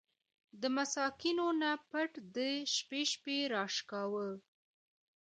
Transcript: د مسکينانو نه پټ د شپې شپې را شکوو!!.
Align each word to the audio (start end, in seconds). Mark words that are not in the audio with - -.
د 0.61 0.63
مسکينانو 0.77 1.47
نه 1.61 1.71
پټ 1.89 2.11
د 2.35 2.37
شپې 2.75 3.01
شپې 3.11 3.37
را 3.53 3.63
شکوو!!. 3.75 4.27